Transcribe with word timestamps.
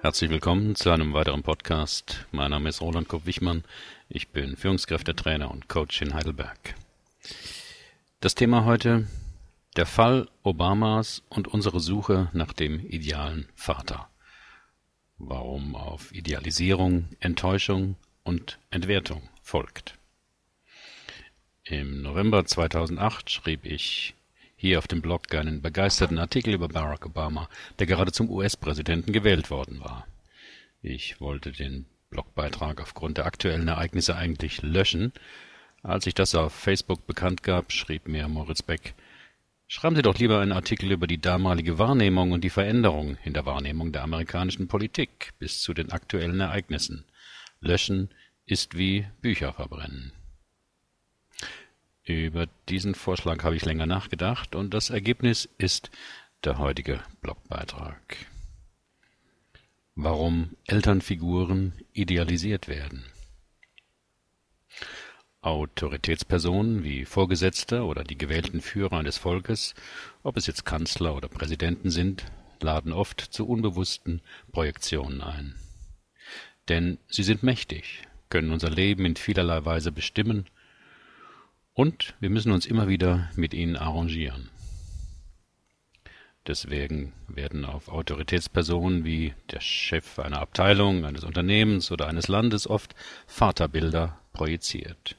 Herzlich 0.00 0.30
willkommen 0.30 0.76
zu 0.76 0.90
einem 0.90 1.12
weiteren 1.12 1.42
Podcast. 1.42 2.24
Mein 2.30 2.52
Name 2.52 2.68
ist 2.68 2.80
Roland 2.80 3.08
Kopp-Wichmann. 3.08 3.64
Ich 4.08 4.28
bin 4.28 4.56
Führungskräftetrainer 4.56 5.50
und 5.50 5.68
Coach 5.68 6.00
in 6.00 6.14
Heidelberg. 6.14 6.76
Das 8.20 8.36
Thema 8.36 8.64
heute 8.64 9.08
der 9.74 9.86
Fall 9.86 10.28
Obamas 10.44 11.24
und 11.28 11.48
unsere 11.48 11.80
Suche 11.80 12.30
nach 12.32 12.52
dem 12.52 12.86
idealen 12.88 13.48
Vater. 13.56 14.08
Warum 15.18 15.74
auf 15.74 16.14
Idealisierung, 16.14 17.08
Enttäuschung 17.18 17.96
und 18.22 18.60
Entwertung 18.70 19.28
folgt. 19.42 19.98
Im 21.64 22.02
November 22.02 22.44
2008 22.44 23.30
schrieb 23.30 23.66
ich 23.66 24.14
hier 24.58 24.78
auf 24.78 24.88
dem 24.88 25.00
Blog 25.00 25.32
einen 25.34 25.62
begeisterten 25.62 26.18
Artikel 26.18 26.52
über 26.52 26.68
Barack 26.68 27.06
Obama, 27.06 27.48
der 27.78 27.86
gerade 27.86 28.10
zum 28.10 28.28
US-Präsidenten 28.28 29.12
gewählt 29.12 29.50
worden 29.50 29.80
war. 29.80 30.06
Ich 30.82 31.20
wollte 31.20 31.52
den 31.52 31.86
Blogbeitrag 32.10 32.82
aufgrund 32.82 33.18
der 33.18 33.26
aktuellen 33.26 33.68
Ereignisse 33.68 34.16
eigentlich 34.16 34.62
löschen. 34.62 35.12
Als 35.84 36.06
ich 36.06 36.14
das 36.14 36.34
auf 36.34 36.52
Facebook 36.52 37.06
bekannt 37.06 37.44
gab, 37.44 37.72
schrieb 37.72 38.08
mir 38.08 38.28
Moritz 38.28 38.62
Beck, 38.62 38.94
Schreiben 39.70 39.96
Sie 39.96 40.02
doch 40.02 40.18
lieber 40.18 40.40
einen 40.40 40.52
Artikel 40.52 40.90
über 40.90 41.06
die 41.06 41.20
damalige 41.20 41.78
Wahrnehmung 41.78 42.32
und 42.32 42.42
die 42.42 42.50
Veränderung 42.50 43.18
in 43.24 43.34
der 43.34 43.44
Wahrnehmung 43.44 43.92
der 43.92 44.02
amerikanischen 44.02 44.66
Politik 44.66 45.34
bis 45.38 45.60
zu 45.60 45.74
den 45.74 45.92
aktuellen 45.92 46.40
Ereignissen. 46.40 47.04
Löschen 47.60 48.08
ist 48.46 48.78
wie 48.78 49.06
Bücher 49.20 49.52
verbrennen. 49.52 50.12
Über 52.08 52.48
diesen 52.70 52.94
Vorschlag 52.94 53.44
habe 53.44 53.54
ich 53.54 53.66
länger 53.66 53.84
nachgedacht 53.84 54.54
und 54.54 54.72
das 54.72 54.88
Ergebnis 54.88 55.46
ist 55.58 55.90
der 56.42 56.56
heutige 56.56 57.02
Blogbeitrag. 57.20 58.16
Warum 59.94 60.56
Elternfiguren 60.66 61.74
idealisiert 61.92 62.66
werden. 62.66 63.04
Autoritätspersonen 65.42 66.82
wie 66.82 67.04
Vorgesetzte 67.04 67.84
oder 67.84 68.04
die 68.04 68.16
gewählten 68.16 68.62
Führer 68.62 68.96
eines 68.96 69.18
Volkes, 69.18 69.74
ob 70.22 70.38
es 70.38 70.46
jetzt 70.46 70.64
Kanzler 70.64 71.14
oder 71.14 71.28
Präsidenten 71.28 71.90
sind, 71.90 72.24
laden 72.62 72.94
oft 72.94 73.20
zu 73.20 73.46
unbewussten 73.46 74.22
Projektionen 74.50 75.20
ein. 75.20 75.56
Denn 76.70 76.96
sie 77.08 77.22
sind 77.22 77.42
mächtig, 77.42 78.04
können 78.30 78.50
unser 78.50 78.70
Leben 78.70 79.04
in 79.04 79.16
vielerlei 79.16 79.62
Weise 79.66 79.92
bestimmen 79.92 80.46
und 81.78 82.14
wir 82.18 82.28
müssen 82.28 82.50
uns 82.50 82.66
immer 82.66 82.88
wieder 82.88 83.30
mit 83.36 83.54
ihnen 83.54 83.76
arrangieren. 83.76 84.50
Deswegen 86.44 87.12
werden 87.28 87.64
auf 87.64 87.86
Autoritätspersonen 87.88 89.04
wie 89.04 89.32
der 89.52 89.60
Chef 89.60 90.18
einer 90.18 90.40
Abteilung, 90.40 91.04
eines 91.04 91.22
Unternehmens 91.22 91.92
oder 91.92 92.08
eines 92.08 92.26
Landes 92.26 92.66
oft 92.68 92.96
Vaterbilder 93.28 94.18
projiziert. 94.32 95.14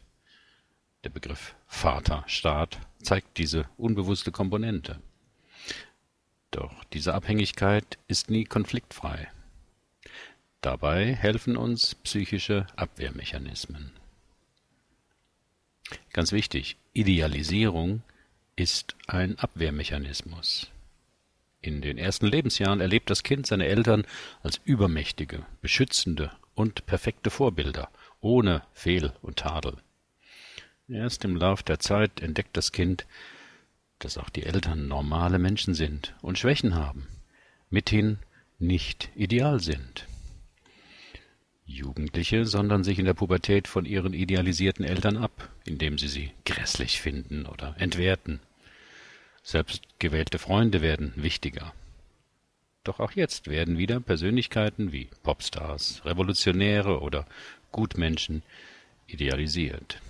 Der 1.05 1.11
Begriff 1.11 1.55
Vaterstaat 1.66 2.77
zeigt 3.01 3.38
diese 3.38 3.63
unbewusste 3.77 4.33
Komponente. 4.33 4.99
Doch 6.51 6.83
diese 6.91 7.13
Abhängigkeit 7.13 7.97
ist 8.09 8.29
nie 8.29 8.44
konfliktfrei. 8.44 9.29
Dabei 10.59 11.16
helfen 11.16 11.55
uns 11.55 11.95
psychische 11.95 12.67
Abwehrmechanismen. 12.75 13.94
Ganz 16.13 16.31
wichtig, 16.31 16.77
Idealisierung 16.93 18.03
ist 18.55 18.95
ein 19.07 19.39
Abwehrmechanismus. 19.39 20.69
In 21.61 21.81
den 21.81 21.97
ersten 21.97 22.27
Lebensjahren 22.27 22.81
erlebt 22.81 23.09
das 23.09 23.23
Kind 23.23 23.45
seine 23.45 23.67
Eltern 23.67 24.05
als 24.44 24.61
übermächtige, 24.63 25.45
beschützende 25.61 26.31
und 26.55 26.85
perfekte 26.85 27.29
Vorbilder, 27.29 27.89
ohne 28.22 28.63
Fehl 28.73 29.13
und 29.22 29.38
Tadel. 29.38 29.78
Erst 30.88 31.23
im 31.23 31.35
Lauf 31.35 31.63
der 31.63 31.79
Zeit 31.79 32.22
entdeckt 32.22 32.57
das 32.57 32.72
Kind, 32.72 33.05
dass 33.99 34.17
auch 34.17 34.29
die 34.29 34.44
Eltern 34.44 34.88
normale 34.88 35.39
Menschen 35.39 35.73
sind 35.73 36.16
und 36.22 36.39
Schwächen 36.39 36.75
haben, 36.75 37.07
mithin 37.69 38.17
nicht 38.57 39.09
ideal 39.16 39.59
sind. 39.59 40.09
Jugendliche 41.69 42.46
sondern 42.46 42.84
sich 42.84 43.00
in 43.00 43.06
der 43.06 43.13
Pubertät 43.13 43.68
von 43.68 43.85
ihren 43.85 44.13
idealisierten 44.13 44.84
Eltern 44.84 45.18
ab, 45.18 45.50
indem 45.66 45.97
sie 45.97 46.07
sie 46.07 46.31
grässlich 46.46 47.00
finden 47.00 47.46
oder 47.46 47.75
entwerten. 47.80 48.40
Selbst 49.44 49.84
gewählte 50.00 50.40
Freunde 50.40 50.81
werden 50.81 51.13
wichtiger. 51.16 51.74
Doch 52.84 53.00
auch 53.00 53.12
jetzt 53.12 53.47
werden 53.47 53.78
wieder 53.78 54.00
Persönlichkeiten 54.00 54.91
wie 54.91 55.09
Popstars, 55.24 56.02
Revolutionäre 56.06 57.02
oder 57.02 57.25
Gutmenschen 57.72 58.41
idealisiert. 59.08 60.02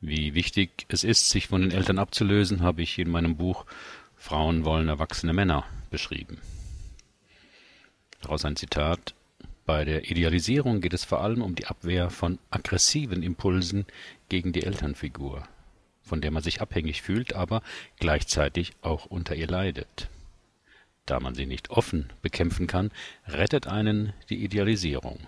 Wie 0.00 0.34
wichtig 0.34 0.86
es 0.88 1.04
ist, 1.04 1.28
sich 1.28 1.48
von 1.48 1.60
den 1.62 1.72
Eltern 1.72 1.98
abzulösen, 1.98 2.62
habe 2.62 2.82
ich 2.82 2.98
in 2.98 3.10
meinem 3.10 3.36
Buch 3.36 3.66
Frauen 4.16 4.64
wollen 4.64 4.88
erwachsene 4.88 5.32
Männer 5.32 5.64
beschrieben. 5.90 6.38
Daraus 8.20 8.44
ein 8.44 8.56
Zitat. 8.56 9.14
Bei 9.66 9.84
der 9.84 10.10
Idealisierung 10.10 10.80
geht 10.80 10.94
es 10.94 11.04
vor 11.04 11.22
allem 11.22 11.42
um 11.42 11.54
die 11.54 11.66
Abwehr 11.66 12.10
von 12.10 12.38
aggressiven 12.50 13.22
Impulsen 13.22 13.86
gegen 14.28 14.52
die 14.52 14.64
Elternfigur, 14.64 15.44
von 16.02 16.20
der 16.20 16.30
man 16.30 16.42
sich 16.42 16.60
abhängig 16.60 17.02
fühlt, 17.02 17.34
aber 17.34 17.62
gleichzeitig 17.98 18.72
auch 18.82 19.06
unter 19.06 19.34
ihr 19.36 19.46
leidet. 19.46 20.08
Da 21.06 21.20
man 21.20 21.34
sie 21.34 21.46
nicht 21.46 21.70
offen 21.70 22.12
bekämpfen 22.22 22.66
kann, 22.66 22.90
rettet 23.26 23.66
einen 23.66 24.12
die 24.28 24.44
Idealisierung. 24.44 25.20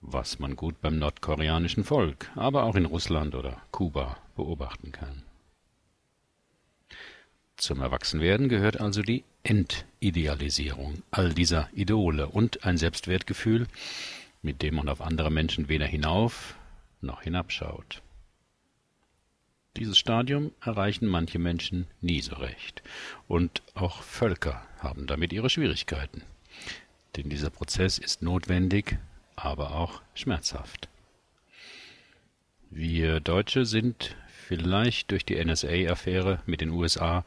Was 0.00 0.38
man 0.38 0.56
gut 0.56 0.80
beim 0.80 0.98
nordkoreanischen 0.98 1.84
Volk, 1.84 2.30
aber 2.34 2.64
auch 2.64 2.74
in 2.74 2.86
Russland 2.86 3.34
oder 3.34 3.60
Kuba 3.70 4.16
beobachten 4.34 4.92
kann. 4.92 5.22
Zum 7.60 7.82
Erwachsenwerden 7.82 8.48
gehört 8.48 8.80
also 8.80 9.02
die 9.02 9.22
Entidealisierung 9.42 11.02
all 11.10 11.34
dieser 11.34 11.68
Idole 11.74 12.26
und 12.26 12.64
ein 12.64 12.78
Selbstwertgefühl, 12.78 13.66
mit 14.40 14.62
dem 14.62 14.76
man 14.76 14.88
auf 14.88 15.02
andere 15.02 15.30
Menschen 15.30 15.68
weder 15.68 15.84
hinauf 15.84 16.54
noch 17.02 17.20
hinabschaut. 17.20 18.00
Dieses 19.76 19.98
Stadium 19.98 20.52
erreichen 20.62 21.06
manche 21.06 21.38
Menschen 21.38 21.86
nie 22.00 22.22
so 22.22 22.34
recht, 22.36 22.82
und 23.28 23.62
auch 23.74 24.02
Völker 24.04 24.66
haben 24.78 25.06
damit 25.06 25.30
ihre 25.34 25.50
Schwierigkeiten. 25.50 26.22
Denn 27.16 27.28
dieser 27.28 27.50
Prozess 27.50 27.98
ist 27.98 28.22
notwendig, 28.22 28.96
aber 29.36 29.74
auch 29.74 30.00
schmerzhaft. 30.14 30.88
Wir 32.70 33.20
Deutsche 33.20 33.66
sind 33.66 34.16
vielleicht 34.50 35.10
durch 35.10 35.24
die 35.24 35.36
NSA-Affäre 35.44 36.40
mit 36.46 36.60
den 36.60 36.70
USA 36.70 37.22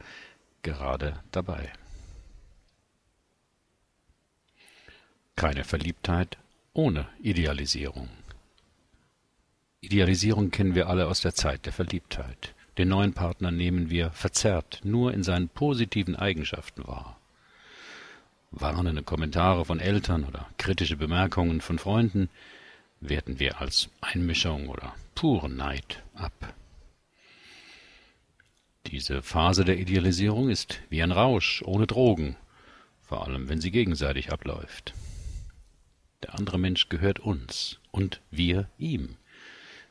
gerade 0.64 1.20
dabei. 1.30 1.72
Keine 5.36 5.62
Verliebtheit 5.62 6.38
ohne 6.72 7.06
Idealisierung. 7.20 8.08
Idealisierung 9.80 10.50
kennen 10.50 10.74
wir 10.74 10.88
alle 10.88 11.06
aus 11.06 11.20
der 11.20 11.34
Zeit 11.34 11.66
der 11.66 11.72
Verliebtheit. 11.72 12.54
Den 12.78 12.88
neuen 12.88 13.12
Partner 13.12 13.52
nehmen 13.52 13.90
wir 13.90 14.10
verzerrt 14.10 14.80
nur 14.82 15.14
in 15.14 15.22
seinen 15.22 15.48
positiven 15.48 16.16
Eigenschaften 16.16 16.86
wahr. 16.86 17.20
Warnende 18.50 19.02
Kommentare 19.02 19.64
von 19.64 19.80
Eltern 19.80 20.24
oder 20.24 20.48
kritische 20.58 20.96
Bemerkungen 20.96 21.60
von 21.60 21.78
Freunden 21.78 22.30
werten 23.00 23.38
wir 23.38 23.60
als 23.60 23.88
Einmischung 24.00 24.68
oder 24.68 24.94
puren 25.14 25.56
Neid 25.56 26.02
ab. 26.14 26.32
Diese 28.94 29.22
Phase 29.22 29.64
der 29.64 29.76
Idealisierung 29.76 30.50
ist 30.50 30.80
wie 30.88 31.02
ein 31.02 31.10
Rausch 31.10 31.64
ohne 31.66 31.84
Drogen, 31.84 32.36
vor 33.02 33.26
allem 33.26 33.48
wenn 33.48 33.60
sie 33.60 33.72
gegenseitig 33.72 34.30
abläuft. 34.30 34.94
Der 36.22 36.36
andere 36.36 36.58
Mensch 36.58 36.88
gehört 36.88 37.18
uns 37.18 37.80
und 37.90 38.20
wir 38.30 38.70
ihm. 38.78 39.16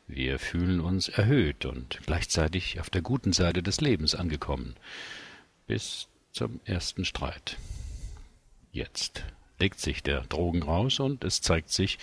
Wir 0.06 0.38
fühlen 0.38 0.80
uns 0.80 1.10
erhöht 1.10 1.66
und 1.66 2.00
gleichzeitig 2.06 2.80
auf 2.80 2.88
der 2.88 3.02
guten 3.02 3.34
Seite 3.34 3.62
des 3.62 3.82
Lebens 3.82 4.14
angekommen. 4.14 4.74
Bis 5.66 6.08
zum 6.32 6.60
ersten 6.64 7.04
Streit. 7.04 7.58
Jetzt 8.72 9.22
legt 9.58 9.80
sich 9.80 10.02
der 10.02 10.22
Drogenrausch 10.22 10.98
und 11.00 11.24
es 11.24 11.42
zeigt 11.42 11.68
sich, 11.68 11.98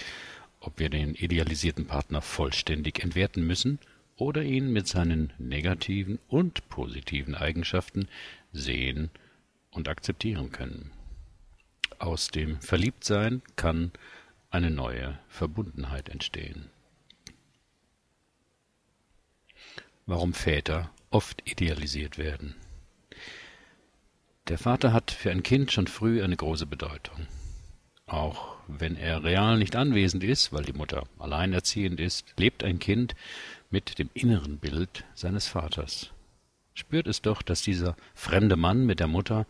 ob 0.59 0.77
wir 0.77 0.89
den 0.89 1.15
idealisierten 1.15 1.87
Partner 1.87 2.21
vollständig 2.21 3.03
entwerten 3.03 3.43
müssen 3.43 3.79
oder 4.21 4.43
ihn 4.43 4.71
mit 4.71 4.87
seinen 4.87 5.33
negativen 5.39 6.19
und 6.27 6.69
positiven 6.69 7.33
Eigenschaften 7.33 8.07
sehen 8.53 9.09
und 9.71 9.87
akzeptieren 9.87 10.51
können. 10.51 10.91
Aus 11.97 12.27
dem 12.27 12.61
Verliebtsein 12.61 13.41
kann 13.55 13.91
eine 14.51 14.69
neue 14.69 15.17
Verbundenheit 15.27 16.07
entstehen. 16.07 16.69
Warum 20.05 20.35
Väter 20.35 20.91
oft 21.09 21.49
idealisiert 21.49 22.19
werden. 22.19 22.53
Der 24.49 24.59
Vater 24.59 24.93
hat 24.93 25.09
für 25.09 25.31
ein 25.31 25.41
Kind 25.41 25.71
schon 25.71 25.87
früh 25.87 26.21
eine 26.21 26.37
große 26.37 26.67
Bedeutung. 26.67 27.25
Auch 28.11 28.57
wenn 28.67 28.97
er 28.97 29.23
real 29.23 29.57
nicht 29.57 29.77
anwesend 29.77 30.25
ist, 30.25 30.51
weil 30.51 30.65
die 30.65 30.73
Mutter 30.73 31.05
alleinerziehend 31.17 31.97
ist, 32.01 32.33
lebt 32.37 32.61
ein 32.61 32.77
Kind 32.77 33.15
mit 33.69 33.99
dem 33.99 34.09
inneren 34.13 34.57
Bild 34.57 35.05
seines 35.15 35.47
Vaters. 35.47 36.09
Spürt 36.73 37.07
es 37.07 37.21
doch, 37.21 37.41
dass 37.41 37.61
dieser 37.61 37.95
fremde 38.13 38.57
Mann 38.57 38.85
mit 38.85 38.99
der 38.99 39.07
Mutter 39.07 39.45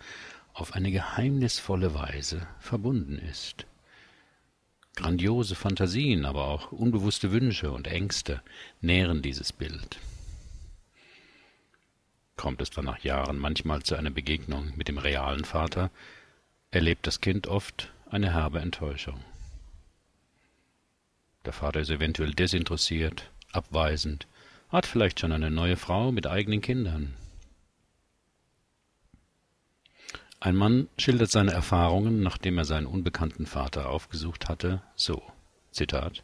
auf 0.54 0.76
eine 0.76 0.92
geheimnisvolle 0.92 1.96
Weise 1.96 2.46
verbunden 2.60 3.18
ist. 3.18 3.66
Grandiose 4.96 5.56
Fantasien, 5.56 6.24
aber 6.24 6.46
auch 6.46 6.72
unbewusste 6.72 7.32
Wünsche 7.32 7.72
und 7.72 7.88
Ängste 7.88 8.44
nähren 8.80 9.24
dieses 9.24 9.52
Bild. 9.54 9.98
Kommt 12.38 12.62
es 12.62 12.70
dann 12.70 12.86
nach 12.86 13.00
Jahren 13.00 13.40
manchmal 13.40 13.82
zu 13.82 13.96
einer 13.96 14.12
Begegnung 14.12 14.72
mit 14.76 14.88
dem 14.88 15.00
realen 15.00 15.46
Vater, 15.46 15.90
erlebt 16.70 17.08
das 17.08 17.22
Kind 17.22 17.48
oft 17.48 17.92
eine 18.12 18.34
herbe 18.34 18.60
Enttäuschung. 18.60 19.20
Der 21.46 21.54
Vater 21.54 21.80
ist 21.80 21.90
eventuell 21.90 22.34
desinteressiert, 22.34 23.32
abweisend, 23.52 24.28
hat 24.70 24.86
vielleicht 24.86 25.20
schon 25.20 25.32
eine 25.32 25.50
neue 25.50 25.78
Frau 25.78 26.12
mit 26.12 26.28
eigenen 26.28 26.62
Kindern. 26.62 27.14
Ein 30.40 30.56
Mann 30.56 30.88
schildert 30.98 31.32
seine 31.32 31.52
Erfahrungen, 31.52 32.22
nachdem 32.22 32.58
er 32.58 32.66
seinen 32.66 32.86
unbekannten 32.86 33.46
Vater 33.46 33.90
aufgesucht 33.90 34.50
hatte, 34.50 34.82
so 34.96 35.22
Zitat 35.72 36.24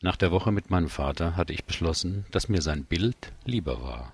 Nach 0.00 0.16
der 0.16 0.32
Woche 0.32 0.50
mit 0.52 0.70
meinem 0.70 0.88
Vater 0.88 1.36
hatte 1.36 1.52
ich 1.52 1.64
beschlossen, 1.64 2.26
dass 2.30 2.48
mir 2.48 2.62
sein 2.62 2.84
Bild 2.84 3.32
lieber 3.44 3.82
war. 3.82 4.12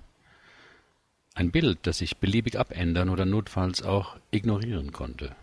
Ein 1.34 1.52
Bild, 1.52 1.78
das 1.82 2.00
ich 2.00 2.19
beliebig 2.19 2.58
abändern 2.58 3.08
oder 3.08 3.25
notfalls 3.25 3.82
auch 3.82 4.16
ignorieren 4.30 4.92
konnte. 4.92 5.34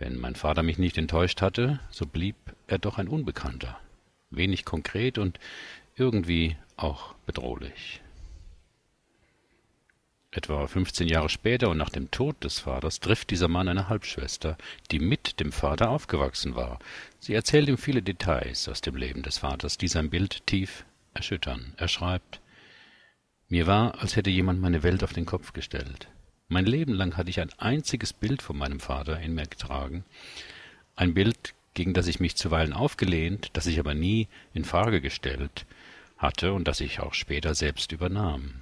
Wenn 0.00 0.18
mein 0.18 0.34
Vater 0.34 0.62
mich 0.62 0.78
nicht 0.78 0.96
enttäuscht 0.96 1.42
hatte, 1.42 1.78
so 1.90 2.06
blieb 2.06 2.34
er 2.66 2.78
doch 2.78 2.96
ein 2.96 3.06
Unbekannter, 3.06 3.78
wenig 4.30 4.64
konkret 4.64 5.18
und 5.18 5.38
irgendwie 5.94 6.56
auch 6.78 7.14
bedrohlich. 7.26 8.00
Etwa 10.30 10.66
15 10.66 11.06
Jahre 11.06 11.28
später 11.28 11.68
und 11.68 11.76
nach 11.76 11.90
dem 11.90 12.10
Tod 12.10 12.42
des 12.42 12.60
Vaters 12.60 13.00
trifft 13.00 13.28
dieser 13.30 13.48
Mann 13.48 13.68
eine 13.68 13.90
Halbschwester, 13.90 14.56
die 14.90 15.00
mit 15.00 15.38
dem 15.38 15.52
Vater 15.52 15.90
aufgewachsen 15.90 16.54
war. 16.54 16.78
Sie 17.18 17.34
erzählt 17.34 17.68
ihm 17.68 17.76
viele 17.76 18.00
Details 18.00 18.70
aus 18.70 18.80
dem 18.80 18.96
Leben 18.96 19.22
des 19.22 19.38
Vaters, 19.38 19.76
die 19.76 19.88
sein 19.88 20.08
Bild 20.08 20.46
tief 20.46 20.86
erschüttern. 21.12 21.74
Er 21.76 21.88
schreibt 21.88 22.40
Mir 23.48 23.66
war, 23.66 24.00
als 24.00 24.16
hätte 24.16 24.30
jemand 24.30 24.62
meine 24.62 24.82
Welt 24.82 25.04
auf 25.04 25.12
den 25.12 25.26
Kopf 25.26 25.52
gestellt. 25.52 26.08
Mein 26.50 26.66
Leben 26.66 26.92
lang 26.92 27.16
hatte 27.16 27.30
ich 27.30 27.40
ein 27.40 27.52
einziges 27.56 28.12
Bild 28.12 28.42
von 28.42 28.58
meinem 28.58 28.80
Vater 28.80 29.18
in 29.20 29.34
mir 29.34 29.46
getragen, 29.46 30.04
ein 30.96 31.14
Bild, 31.14 31.54
gegen 31.72 31.94
das 31.94 32.06
ich 32.06 32.20
mich 32.20 32.36
zuweilen 32.36 32.74
aufgelehnt, 32.74 33.48
das 33.54 33.64
ich 33.64 33.78
aber 33.78 33.94
nie 33.94 34.28
in 34.52 34.66
Frage 34.66 35.00
gestellt 35.00 35.64
hatte 36.18 36.52
und 36.52 36.68
das 36.68 36.80
ich 36.80 37.00
auch 37.00 37.14
später 37.14 37.54
selbst 37.54 37.92
übernahm 37.92 38.52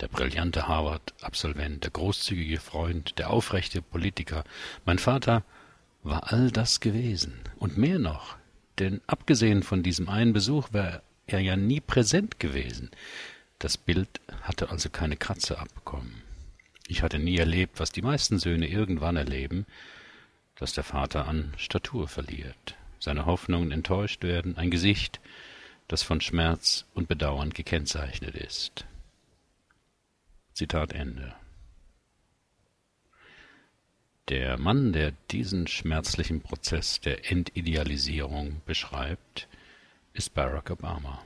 der 0.00 0.08
brillante 0.08 0.68
Harvard-Absolvent, 0.68 1.84
der 1.84 1.90
großzügige 1.90 2.60
Freund, 2.60 3.18
der 3.18 3.30
aufrechte 3.30 3.82
Politiker. 3.82 4.44
Mein 4.84 4.98
Vater 4.98 5.42
war 6.02 6.32
all 6.32 6.50
das 6.50 6.80
gewesen 6.80 7.34
und 7.56 7.76
mehr 7.76 7.98
noch, 7.98 8.36
denn 8.78 9.00
abgesehen 9.06 9.62
von 9.62 9.82
diesem 9.82 10.08
einen 10.08 10.32
Besuch 10.32 10.72
war 10.72 11.02
er 11.26 11.40
ja 11.40 11.56
nie 11.56 11.80
präsent 11.80 12.38
gewesen. 12.38 12.90
Das 13.58 13.76
Bild 13.76 14.08
hatte 14.42 14.70
also 14.70 14.88
keine 14.88 15.16
Kratze 15.16 15.58
abbekommen. 15.58 16.22
Ich 16.90 17.02
hatte 17.02 17.18
nie 17.18 17.36
erlebt, 17.36 17.80
was 17.80 17.92
die 17.92 18.00
meisten 18.00 18.38
Söhne 18.38 18.66
irgendwann 18.66 19.16
erleben, 19.16 19.66
dass 20.56 20.72
der 20.72 20.84
Vater 20.84 21.28
an 21.28 21.52
Statur 21.58 22.08
verliert, 22.08 22.76
seine 22.98 23.26
Hoffnungen 23.26 23.72
enttäuscht 23.72 24.24
werden, 24.24 24.56
ein 24.56 24.70
Gesicht, 24.70 25.20
das 25.86 26.02
von 26.02 26.22
Schmerz 26.22 26.86
und 26.94 27.06
Bedauern 27.06 27.50
gekennzeichnet 27.50 28.34
ist. 28.34 28.86
Zitat 30.54 30.94
Ende. 30.94 31.34
Der 34.30 34.58
Mann, 34.58 34.94
der 34.94 35.12
diesen 35.30 35.66
schmerzlichen 35.66 36.40
Prozess 36.40 37.00
der 37.00 37.30
Entidealisierung 37.30 38.62
beschreibt, 38.64 39.46
ist 40.14 40.32
Barack 40.32 40.70
Obama. 40.70 41.22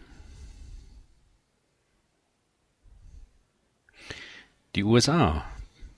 Die 4.75 4.85
USA. 4.85 5.45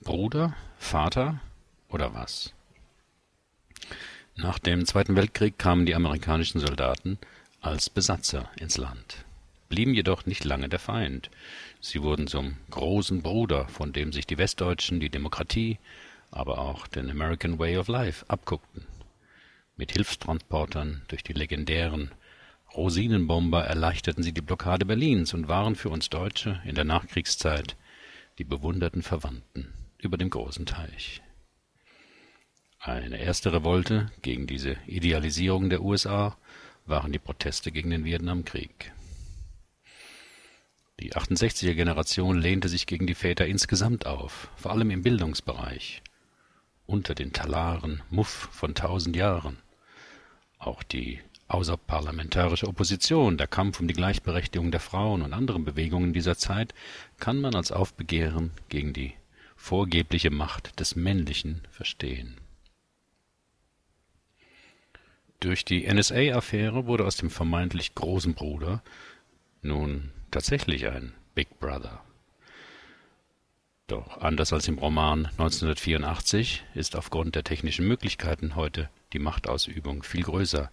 Bruder, 0.01 0.53
Vater 0.77 1.39
oder 1.87 2.13
was? 2.13 2.53
Nach 4.35 4.59
dem 4.59 4.85
Zweiten 4.85 5.15
Weltkrieg 5.15 5.57
kamen 5.57 5.85
die 5.85 5.95
amerikanischen 5.95 6.59
Soldaten 6.59 7.17
als 7.61 7.89
Besatzer 7.89 8.49
ins 8.59 8.75
Land, 8.75 9.23
blieben 9.69 9.93
jedoch 9.93 10.25
nicht 10.25 10.43
lange 10.43 10.67
der 10.67 10.79
Feind. 10.79 11.29
Sie 11.79 12.03
wurden 12.03 12.27
zum 12.27 12.57
großen 12.69 13.21
Bruder, 13.21 13.69
von 13.69 13.93
dem 13.93 14.11
sich 14.11 14.27
die 14.27 14.37
Westdeutschen 14.37 14.99
die 14.99 15.09
Demokratie, 15.09 15.77
aber 16.29 16.57
auch 16.57 16.85
den 16.85 17.09
American 17.09 17.57
Way 17.57 17.77
of 17.77 17.87
Life 17.87 18.25
abguckten. 18.27 18.85
Mit 19.77 19.93
Hilfstransportern 19.93 21.03
durch 21.07 21.23
die 21.23 21.31
legendären 21.31 22.11
Rosinenbomber 22.75 23.63
erleichterten 23.63 24.21
sie 24.21 24.33
die 24.33 24.41
Blockade 24.41 24.85
Berlins 24.85 25.33
und 25.33 25.47
waren 25.47 25.77
für 25.77 25.87
uns 25.87 26.09
Deutsche 26.09 26.61
in 26.65 26.75
der 26.75 26.83
Nachkriegszeit 26.83 27.77
die 28.37 28.43
bewunderten 28.43 29.01
Verwandten 29.01 29.73
über 29.97 30.17
dem 30.17 30.29
großen 30.29 30.65
Teich. 30.65 31.21
Eine 32.79 33.17
erste 33.17 33.51
Revolte 33.51 34.11
gegen 34.21 34.45
diese 34.45 34.77
Idealisierung 34.85 35.69
der 35.69 35.81
USA 35.81 36.37
waren 36.85 37.11
die 37.11 37.19
Proteste 37.19 37.71
gegen 37.71 37.89
den 37.89 38.05
Vietnamkrieg. 38.05 38.91
Die 40.99 41.13
68er-Generation 41.13 42.37
lehnte 42.37 42.69
sich 42.69 42.85
gegen 42.85 43.07
die 43.07 43.15
Väter 43.15 43.47
insgesamt 43.47 44.05
auf, 44.05 44.49
vor 44.55 44.71
allem 44.71 44.91
im 44.91 45.01
Bildungsbereich. 45.01 46.01
Unter 46.85 47.15
den 47.15 47.33
Talaren 47.33 48.03
Muff 48.09 48.49
von 48.51 48.75
tausend 48.75 49.15
Jahren. 49.15 49.57
Auch 50.59 50.83
die 50.83 51.19
außerparlamentarische 51.47 52.67
Opposition, 52.67 53.37
der 53.37 53.47
Kampf 53.47 53.79
um 53.79 53.87
die 53.87 53.93
Gleichberechtigung 53.93 54.71
der 54.71 54.79
Frauen 54.79 55.21
und 55.21 55.33
anderen 55.33 55.65
Bewegungen 55.65 56.13
dieser 56.13 56.37
Zeit 56.37 56.73
kann 57.19 57.39
man 57.39 57.55
als 57.55 57.71
Aufbegehren 57.71 58.51
gegen 58.69 58.93
die 58.93 59.13
vorgebliche 59.55 60.31
Macht 60.31 60.79
des 60.79 60.95
Männlichen 60.95 61.61
verstehen. 61.71 62.37
Durch 65.39 65.65
die 65.65 65.85
NSA-Affäre 65.91 66.85
wurde 66.87 67.05
aus 67.05 67.17
dem 67.17 67.29
vermeintlich 67.29 67.93
großen 67.93 68.33
Bruder 68.33 68.81
nun 69.61 70.11
tatsächlich 70.31 70.87
ein 70.87 71.13
Big 71.35 71.59
Brother. 71.59 72.01
Doch 73.87 74.17
anders 74.19 74.51
als 74.51 74.67
im 74.67 74.79
Roman 74.79 75.27
1984 75.27 76.63
ist 76.73 76.95
aufgrund 76.95 77.35
der 77.35 77.43
technischen 77.43 77.87
Möglichkeiten 77.87 78.55
heute 78.55 78.89
die 79.13 79.19
Machtausübung 79.19 80.01
viel 80.01 80.23
größer, 80.23 80.71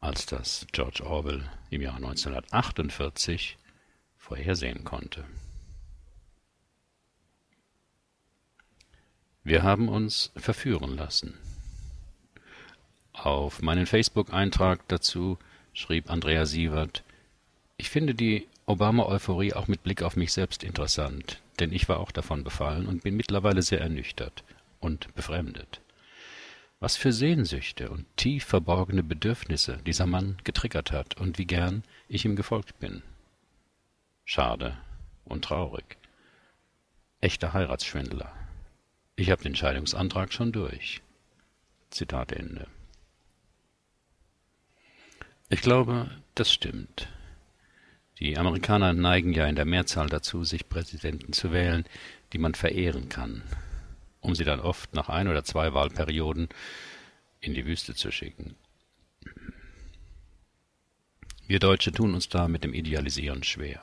als 0.00 0.26
das 0.26 0.66
George 0.72 1.04
Orwell 1.04 1.48
im 1.70 1.82
Jahr 1.82 1.96
1948 1.96 3.58
vorhersehen 4.16 4.84
konnte. 4.84 5.24
Wir 9.42 9.62
haben 9.62 9.88
uns 9.88 10.32
verführen 10.36 10.96
lassen. 10.96 11.34
Auf 13.12 13.62
meinen 13.62 13.86
Facebook-Eintrag 13.86 14.86
dazu 14.88 15.38
schrieb 15.72 16.10
Andrea 16.10 16.46
Sievert, 16.46 17.02
ich 17.76 17.90
finde 17.90 18.14
die 18.14 18.46
Obama-Euphorie 18.66 19.54
auch 19.54 19.66
mit 19.66 19.82
Blick 19.82 20.02
auf 20.02 20.16
mich 20.16 20.32
selbst 20.32 20.62
interessant, 20.62 21.40
denn 21.58 21.72
ich 21.72 21.88
war 21.88 21.98
auch 21.98 22.10
davon 22.10 22.44
befallen 22.44 22.86
und 22.86 23.02
bin 23.02 23.16
mittlerweile 23.16 23.62
sehr 23.62 23.80
ernüchtert 23.80 24.44
und 24.78 25.12
befremdet. 25.14 25.80
Was 26.80 26.96
für 26.96 27.12
Sehnsüchte 27.12 27.90
und 27.90 28.06
tief 28.16 28.46
verborgene 28.46 29.02
Bedürfnisse 29.02 29.78
dieser 29.84 30.06
Mann 30.06 30.38
getriggert 30.44 30.92
hat 30.92 31.18
und 31.20 31.36
wie 31.36 31.44
gern 31.44 31.84
ich 32.08 32.24
ihm 32.24 32.36
gefolgt 32.36 32.78
bin. 32.78 33.02
Schade 34.24 34.78
und 35.26 35.44
traurig. 35.44 35.98
Echter 37.20 37.52
Heiratsschwindler. 37.52 38.32
Ich 39.14 39.30
habe 39.30 39.42
den 39.42 39.54
Scheidungsantrag 39.54 40.32
schon 40.32 40.52
durch. 40.52 41.02
Zitat 41.90 42.32
Ende. 42.32 42.66
Ich 45.50 45.60
glaube, 45.60 46.10
das 46.34 46.50
stimmt. 46.50 47.08
Die 48.20 48.38
Amerikaner 48.38 48.94
neigen 48.94 49.34
ja 49.34 49.46
in 49.46 49.56
der 49.56 49.66
Mehrzahl 49.66 50.08
dazu, 50.08 50.44
sich 50.44 50.70
Präsidenten 50.70 51.34
zu 51.34 51.52
wählen, 51.52 51.84
die 52.32 52.38
man 52.38 52.54
verehren 52.54 53.10
kann, 53.10 53.42
um 54.20 54.34
sie 54.34 54.44
dann 54.44 54.60
oft 54.60 54.94
nach 54.94 55.08
ein 55.08 55.28
oder 55.28 55.44
zwei 55.44 55.74
Wahlperioden 55.74 56.48
in 57.40 57.54
die 57.54 57.66
Wüste 57.66 57.94
zu 57.94 58.10
schicken. 58.10 58.54
Wir 61.46 61.58
Deutsche 61.58 61.90
tun 61.90 62.14
uns 62.14 62.28
da 62.28 62.46
mit 62.46 62.62
dem 62.62 62.74
Idealisieren 62.74 63.42
schwer. 63.42 63.82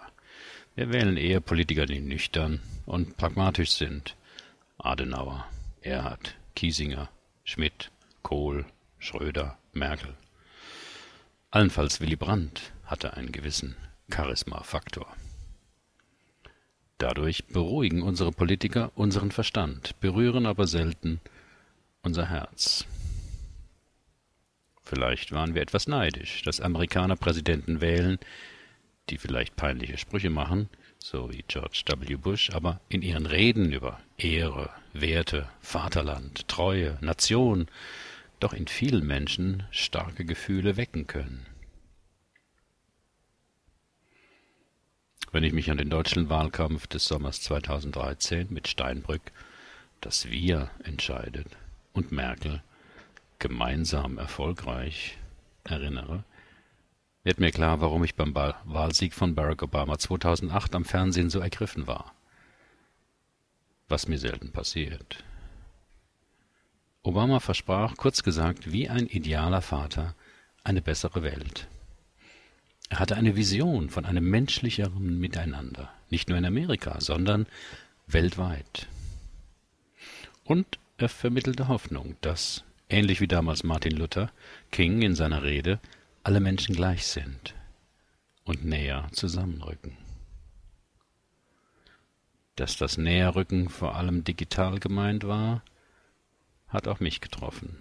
Wir 0.76 0.92
wählen 0.92 1.18
eher 1.18 1.42
Politiker, 1.42 1.86
die 1.86 2.00
nüchtern 2.00 2.62
und 2.86 3.18
pragmatisch 3.18 3.72
sind. 3.72 4.16
Adenauer, 4.78 5.46
Erhard, 5.82 6.36
Kiesinger, 6.56 7.10
Schmidt, 7.44 7.92
Kohl, 8.22 8.66
Schröder, 9.00 9.58
Merkel. 9.74 10.16
Allenfalls 11.50 12.00
Willy 12.00 12.16
Brandt 12.16 12.72
hatte 12.86 13.16
einen 13.16 13.32
gewissen 13.32 13.76
Charisma-Faktor. 14.14 15.14
Dadurch 16.98 17.46
beruhigen 17.46 18.02
unsere 18.02 18.32
Politiker 18.32 18.92
unseren 18.96 19.32
Verstand, 19.32 20.00
berühren 20.00 20.46
aber 20.46 20.66
selten 20.66 21.20
unser 22.02 22.28
Herz. 22.28 22.86
Vielleicht 24.84 25.32
waren 25.32 25.54
wir 25.54 25.62
etwas 25.62 25.88
neidisch, 25.88 26.42
dass 26.44 26.62
Amerikaner 26.62 27.16
Präsidenten 27.16 27.82
wählen, 27.82 28.18
die 29.10 29.18
vielleicht 29.18 29.56
peinliche 29.56 29.98
Sprüche 29.98 30.30
machen, 30.30 30.70
so 30.98 31.32
wie 31.32 31.44
George 31.48 31.84
W. 32.00 32.16
Bush, 32.16 32.50
aber 32.52 32.80
in 32.90 33.02
ihren 33.02 33.26
Reden 33.26 33.72
über 33.72 34.00
Ehre, 34.18 34.70
Werte, 34.94 35.50
Vaterland, 35.62 36.48
Treue, 36.48 36.98
Nation 37.02 37.68
doch 38.40 38.54
in 38.54 38.68
vielen 38.68 39.06
Menschen 39.06 39.64
starke 39.72 40.26
Gefühle 40.26 40.78
wecken 40.78 41.06
können. 41.08 41.46
Wenn 45.38 45.44
ich 45.44 45.54
mich 45.54 45.70
an 45.70 45.78
den 45.78 45.92
deutschen 45.92 46.32
Wahlkampf 46.32 46.88
des 46.88 47.06
Sommers 47.06 47.42
2013 47.42 48.48
mit 48.50 48.68
Steinbrück, 48.68 49.22
das 50.02 50.32
Wir 50.32 50.72
entscheidet, 50.84 51.46
und 51.94 52.12
Merkel, 52.12 52.64
gemeinsam 53.38 54.18
erfolgreich 54.18 55.16
erinnere, 55.64 56.24
wird 57.24 57.40
mir 57.40 57.52
klar, 57.52 57.82
warum 57.82 58.04
ich 58.04 58.16
beim 58.16 58.34
Wahlsieg 58.34 59.14
von 59.14 59.36
Barack 59.36 59.62
Obama 59.62 60.00
2008 60.00 60.74
am 60.74 60.86
Fernsehen 60.86 61.30
so 61.30 61.40
ergriffen 61.40 61.86
war. 61.86 62.16
Was 63.90 64.08
mir 64.08 64.18
selten 64.18 64.52
passiert. 64.52 65.24
Obama 67.04 67.40
versprach, 67.40 67.96
kurz 67.96 68.24
gesagt, 68.24 68.72
wie 68.72 68.90
ein 68.90 69.06
idealer 69.06 69.62
Vater, 69.62 70.16
eine 70.64 70.82
bessere 70.82 71.22
Welt. 71.22 71.68
Er 72.90 73.00
hatte 73.00 73.16
eine 73.16 73.36
Vision 73.36 73.90
von 73.90 74.06
einem 74.06 74.30
menschlicheren 74.30 75.20
Miteinander, 75.20 75.92
nicht 76.10 76.30
nur 76.30 76.38
in 76.38 76.46
Amerika, 76.46 77.02
sondern 77.02 77.46
weltweit. 78.08 78.88
Und 80.46 80.80
er 80.98 81.10
vermittelte 81.10 81.68
Hoffnung, 81.68 82.16
dass 82.22 82.64
ähnlich 82.90 83.20
wie 83.20 83.28
damals 83.28 83.64
Martin 83.64 83.98
Luther, 83.98 84.32
King 84.72 85.02
in 85.02 85.16
seiner 85.16 85.44
Rede, 85.44 85.80
alle 86.24 86.40
Menschen 86.40 86.76
gleich 86.76 87.06
sind 87.06 87.54
und 88.46 88.64
näher 88.66 89.08
zusammenrücken. 89.12 89.98
Dass 92.56 92.78
das 92.78 92.98
Näherrücken 92.98 93.70
vor 93.70 93.96
allem 93.96 94.24
digital 94.24 94.80
gemeint 94.80 95.28
war, 95.28 95.62
hat 96.68 96.88
auch 96.88 97.00
mich 97.00 97.22
getroffen. 97.22 97.78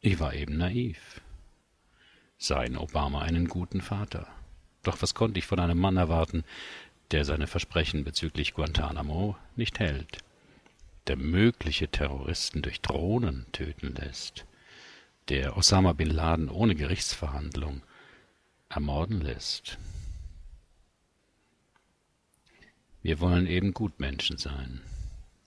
Ich 0.00 0.18
war 0.18 0.34
eben 0.34 0.56
naiv. 0.56 1.20
Sah 2.38 2.62
in 2.62 2.76
Obama 2.76 3.22
einen 3.22 3.48
guten 3.48 3.80
Vater. 3.80 4.26
Doch 4.82 5.00
was 5.00 5.14
konnte 5.14 5.38
ich 5.38 5.46
von 5.46 5.60
einem 5.60 5.78
Mann 5.78 5.96
erwarten, 5.96 6.44
der 7.10 7.24
seine 7.24 7.46
Versprechen 7.46 8.04
bezüglich 8.04 8.54
Guantanamo 8.54 9.36
nicht 9.56 9.78
hält? 9.78 10.24
der 11.06 11.16
mögliche 11.16 11.88
Terroristen 11.88 12.62
durch 12.62 12.80
Drohnen 12.80 13.46
töten 13.52 13.94
lässt, 13.94 14.46
der 15.28 15.56
Osama 15.56 15.92
bin 15.92 16.10
Laden 16.10 16.48
ohne 16.48 16.74
Gerichtsverhandlung 16.74 17.82
ermorden 18.68 19.20
lässt. 19.20 19.78
Wir 23.02 23.20
wollen 23.20 23.46
eben 23.46 23.74
Gutmenschen 23.74 24.38
sein, 24.38 24.80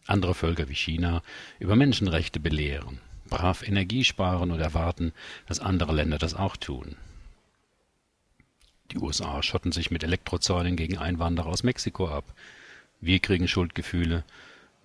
andere 0.05 0.35
Völker 0.35 0.69
wie 0.69 0.75
China 0.75 1.23
über 1.59 1.75
Menschenrechte 1.75 2.39
belehren, 2.39 2.99
brav 3.27 3.61
Energie 3.61 4.03
sparen 4.03 4.51
und 4.51 4.59
erwarten, 4.59 5.13
dass 5.45 5.59
andere 5.59 5.93
Länder 5.93 6.17
das 6.17 6.33
auch 6.33 6.57
tun. 6.57 6.95
Die 8.91 8.97
USA 8.97 9.43
schotten 9.43 9.71
sich 9.71 9.91
mit 9.91 10.03
Elektrozäunen 10.03 10.75
gegen 10.75 10.97
Einwanderer 10.97 11.47
aus 11.47 11.63
Mexiko 11.63 12.07
ab. 12.07 12.33
Wir 13.01 13.19
kriegen 13.19 13.47
Schuldgefühle, 13.47 14.23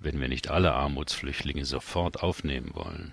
wenn 0.00 0.20
wir 0.20 0.28
nicht 0.28 0.48
alle 0.48 0.72
Armutsflüchtlinge 0.74 1.64
sofort 1.64 2.22
aufnehmen 2.22 2.70
wollen. 2.74 3.12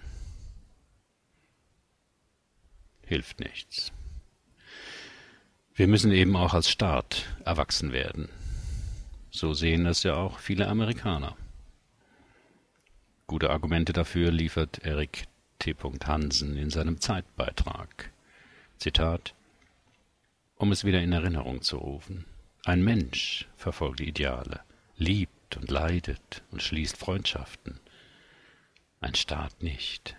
Hilft 3.06 3.40
nichts. 3.40 3.92
Wir 5.76 5.88
müssen 5.88 6.12
eben 6.12 6.36
auch 6.36 6.54
als 6.54 6.70
Staat 6.70 7.26
erwachsen 7.46 7.94
werden. 7.94 8.30
So 9.32 9.54
sehen 9.54 9.86
es 9.86 10.04
ja 10.04 10.16
auch 10.16 10.40
viele 10.40 10.68
Amerikaner. 10.68 11.38
Gute 13.30 13.52
Argumente 13.52 13.94
dafür 13.94 14.32
liefert 14.32 14.80
Erik 14.80 15.28
T. 15.60 15.76
Hansen 16.04 16.58
in 16.58 16.72
seinem 16.72 17.00
Zeitbeitrag. 17.00 18.12
Zitat 18.80 19.36
Um 20.56 20.72
es 20.72 20.84
wieder 20.84 21.00
in 21.00 21.14
Erinnerung 21.14 21.62
zu 21.62 21.78
rufen. 21.78 22.26
Ein 22.66 22.84
Mensch 22.84 23.48
verfolgt 23.56 24.00
Ideale, 24.00 24.62
liebt 24.98 25.58
und 25.58 25.70
leidet 25.70 26.42
und 26.50 26.64
schließt 26.64 26.98
Freundschaften. 26.98 27.80
Ein 29.00 29.14
Staat 29.14 29.62
nicht. 29.62 30.16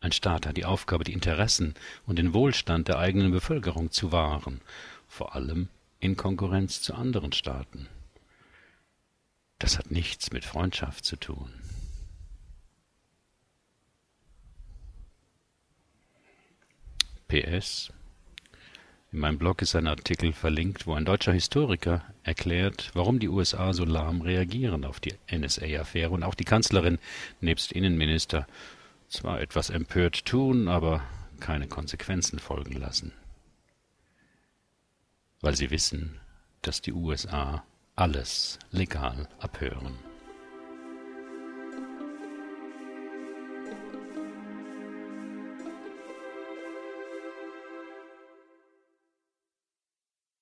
Ein 0.00 0.12
Staat 0.12 0.46
hat 0.46 0.58
die 0.58 0.66
Aufgabe, 0.66 1.04
die 1.04 1.14
Interessen 1.14 1.72
und 2.04 2.18
den 2.18 2.34
Wohlstand 2.34 2.86
der 2.86 2.98
eigenen 2.98 3.32
Bevölkerung 3.32 3.92
zu 3.92 4.12
wahren, 4.12 4.60
vor 5.08 5.34
allem 5.34 5.70
in 6.00 6.18
Konkurrenz 6.18 6.82
zu 6.82 6.92
anderen 6.92 7.32
Staaten. 7.32 7.88
Das 9.58 9.78
hat 9.78 9.90
nichts 9.90 10.32
mit 10.32 10.44
Freundschaft 10.44 11.06
zu 11.06 11.16
tun. 11.16 11.50
PS 17.32 17.90
in 19.10 19.18
meinem 19.18 19.38
Blog 19.38 19.60
ist 19.60 19.74
ein 19.74 19.86
Artikel 19.86 20.32
verlinkt, 20.32 20.86
wo 20.86 20.94
ein 20.94 21.04
deutscher 21.04 21.32
Historiker 21.32 22.02
erklärt, 22.22 22.90
warum 22.94 23.18
die 23.18 23.28
USA 23.28 23.74
so 23.74 23.84
lahm 23.84 24.22
reagieren 24.22 24.86
auf 24.86 25.00
die 25.00 25.14
NSA-Affäre 25.30 26.10
und 26.10 26.22
auch 26.22 26.34
die 26.34 26.44
Kanzlerin 26.44 26.98
nebst 27.40 27.72
Innenminister 27.72 28.46
zwar 29.08 29.42
etwas 29.42 29.68
empört 29.68 30.24
tun, 30.24 30.66
aber 30.66 31.02
keine 31.40 31.68
Konsequenzen 31.68 32.38
folgen 32.38 32.72
lassen. 32.72 33.12
Weil 35.42 35.56
sie 35.56 35.70
wissen, 35.70 36.18
dass 36.62 36.80
die 36.80 36.92
USA 36.92 37.64
alles 37.96 38.58
legal 38.70 39.28
abhören. 39.40 40.11